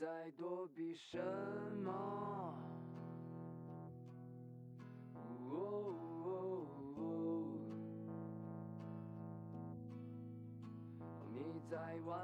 [0.00, 1.18] 在躲避什
[1.84, 1.92] 么？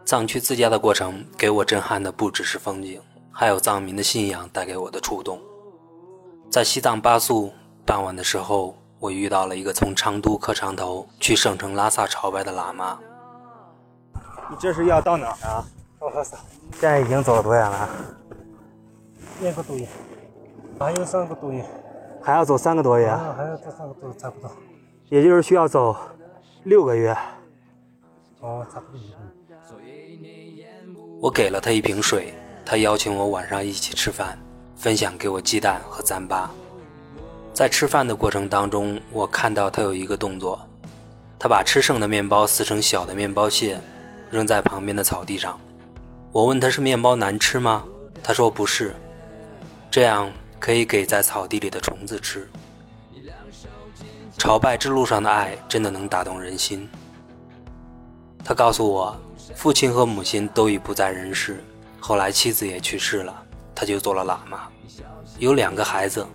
[0.06, 2.98] 藏区自驾的过程给我震撼的不只是风景，
[3.30, 5.38] 还有藏民的信仰带给我的触动。
[6.50, 7.52] 在西藏巴素
[7.84, 12.98] 傍晚的时候，我遇到了一个从昌都磕长头去圣城拉萨朝拜的喇嘛。
[14.48, 15.62] 你这是要到哪儿啊？
[15.98, 16.36] 我操！
[16.72, 17.88] 现在已经走了多远了？
[19.40, 19.86] 两个多月，
[20.78, 21.64] 还有三个多月，
[22.22, 24.50] 还要走三个多月，啊，还要走三个多，差不多。
[25.08, 25.96] 也就是需要走
[26.64, 27.16] 六个月。
[28.40, 29.00] 哦，差不多。
[31.20, 32.34] 我给了他一瓶水，
[32.64, 34.38] 他邀请我晚上一起吃饭，
[34.76, 36.46] 分享给我鸡蛋和糌粑。
[37.54, 40.60] 在吃饭的过程当中，我看到他有一个动作，
[41.38, 43.80] 他把吃剩的面包撕成小的面包屑，
[44.30, 45.58] 扔在旁边的草地上。
[46.32, 47.84] 我问他是面包难吃吗？
[48.22, 48.94] 他说不是，
[49.90, 52.48] 这样可以给在草地里的虫子吃。
[54.36, 56.88] 朝拜之路上的爱真的能打动人心。
[58.44, 59.16] 他告诉我，
[59.54, 61.64] 父亲和母亲都已不在人世，
[61.98, 63.34] 后来妻子也去世了，
[63.74, 64.68] 他就做了喇嘛，
[65.38, 66.26] 有两个孩子。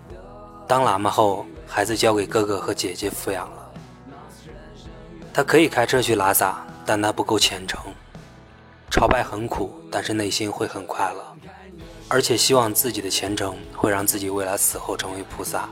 [0.67, 3.72] 当喇嘛后，孩子交给哥哥和姐姐抚养了。
[5.33, 7.80] 他可以开车去拉萨，但他不够虔诚。
[8.92, 11.36] 朝拜很苦，但是内心会很快乐，
[12.09, 15.70] 而且希望自己的虔诚会让自己未来死后成为菩萨。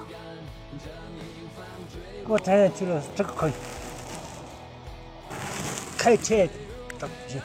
[2.25, 3.51] 我摘下去了，这个可以。
[5.97, 6.47] 开车，
[6.97, 7.41] 这不行。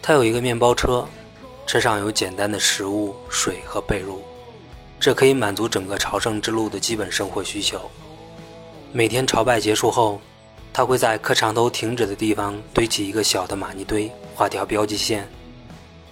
[0.00, 1.04] 他有一个面包车，
[1.66, 4.18] 车上有简单的食物、水和被褥，
[5.00, 7.90] 这可以满足整个朝圣之路的基本生活需求。
[8.92, 10.20] 每天朝拜结束后。
[10.76, 15.28] 他会在磕长头停止的地方堆起一个小的玛尼堆，画条标记线。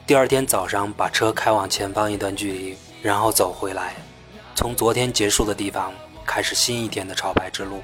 [0.07, 3.97] 第二天早上把车开往前方一段距离，然后走回来，
[4.55, 5.93] 从昨天结束的地方
[6.25, 7.83] 开始新一天的朝拜之路。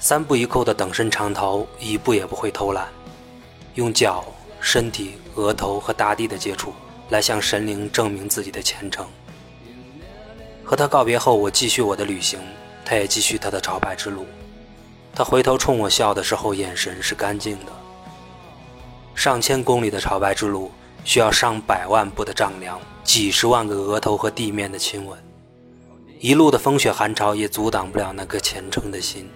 [0.00, 2.88] 三步一叩的等身长头，一步也不会偷懒，
[3.76, 4.24] 用脚、
[4.60, 6.74] 身体、额头和大地的接触
[7.10, 9.06] 来向神灵证明自己的虔诚。
[10.64, 12.40] 和他告别后，我继续我的旅行，
[12.84, 14.26] 他也继续他的朝拜之路。
[15.14, 17.72] 他回头冲我笑的时候，眼神是干净的。
[19.14, 20.70] 上千公里的朝拜之路，
[21.04, 25.18] 需要上百万步的丈量，几十万个额头和地面的亲吻，
[26.20, 29.30] 一路的风雪寒潮也阻挡不了那颗虔诚的心。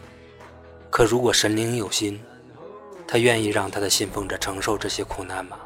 [0.88, 2.18] 可如果神灵有心，
[3.06, 5.56] 他愿意让他的信奉者承受这些苦难吗？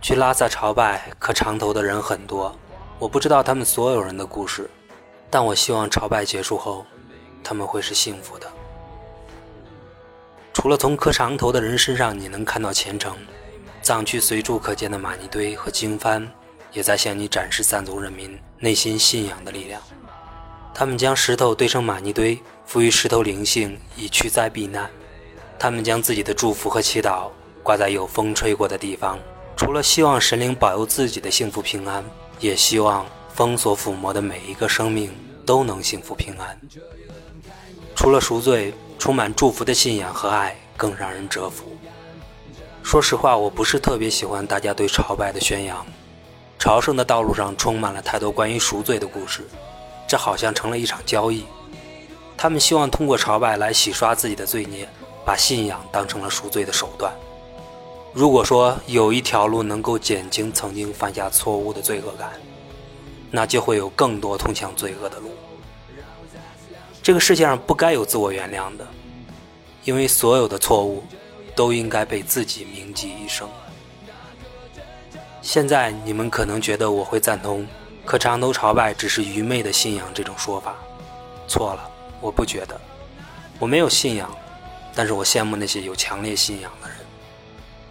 [0.00, 2.54] 去拉萨朝拜磕长头的人很多，
[2.98, 4.70] 我不知道他们所有人的故事，
[5.30, 6.84] 但我希望朝拜结束后。
[7.42, 8.50] 他们会是幸福的。
[10.52, 13.16] 除了从磕长头的人身上你能看到虔诚，
[13.82, 16.28] 藏区随处可见的玛尼堆和经幡，
[16.72, 19.80] 也在向你展示藏族人民内心信仰的力量。
[20.74, 24.90] 他们将石头堆成玛尼堆，赋予石头灵性，以驱灾避难。
[25.58, 27.30] 他们将自己的祝福和祈祷
[27.62, 29.18] 挂在有风吹过的地方，
[29.56, 32.04] 除了希望神灵保佑自己的幸福平安，
[32.40, 35.12] 也希望风所抚摸的每一个生命
[35.44, 36.60] 都能幸福平安。
[38.02, 41.66] 除了赎罪，充满祝福的信仰和爱更让人折服。
[42.82, 45.86] 说实话，我不是特别喜欢大家对朝拜的宣扬。
[46.58, 49.46] 朝圣的道路上充满了太多关于赎罪的故事，
[50.08, 51.44] 这好像成了一场交易。
[52.36, 54.88] 他们希望通过朝拜来洗刷自己的罪孽，
[55.24, 57.12] 把信仰当成了赎罪的手段。
[58.12, 62.32] 如果说有一条路能够减轻曾经犯下错误的罪恶感，
[63.30, 65.30] 那就会有更多通向罪恶的路。
[67.02, 68.86] 这个世界上不该有自我原谅的，
[69.84, 71.02] 因为所有的错误
[71.54, 73.48] 都应该被自己铭记一生。
[75.42, 77.66] 现在你们可能觉得我会赞同
[78.06, 80.76] “可长头朝拜只是愚昧的信仰”这种说法，
[81.48, 82.80] 错了，我不觉得。
[83.58, 84.32] 我没有信仰，
[84.94, 86.98] 但是我羡慕那些有强烈信仰的人，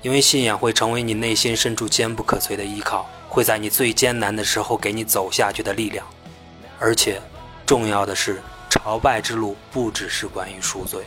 [0.02, 6.08] 因为信仰会成为你内心深处坚不可摧的依靠，会在你最艰难的时候给你走下去的力量，
[6.80, 7.22] 而且
[7.72, 8.42] 重要的是。
[8.70, 11.06] 朝拜之路不只是关于赎罪。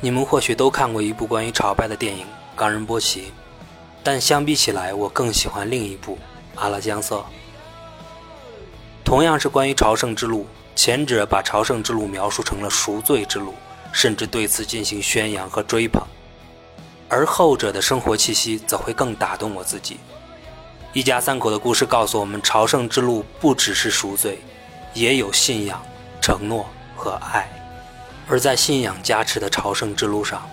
[0.00, 2.24] 你们或许都看过一部关于朝拜的电影
[2.56, 3.20] 《冈仁波齐》，
[4.02, 6.16] 但相比起来，我更喜欢另一部
[6.60, 7.18] 《阿拉江色》。
[9.04, 13.54] 同样是关于朝圣之路，前者把朝圣之路描述成了赎罪之路，
[13.92, 16.02] 甚至对此进行宣扬和追捧，
[17.08, 19.98] 而后者的生活气息则会更打动我自己。
[20.92, 24.40] 一家三口的故事告诉我们，朝圣之路不只是赎罪。
[24.94, 25.82] 也有信仰、
[26.20, 27.48] 承诺和爱，
[28.28, 30.48] 而在信仰加持的朝圣之路上，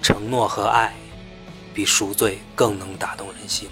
[0.00, 0.94] 承诺和爱，
[1.74, 3.68] 比赎罪更能打动人心。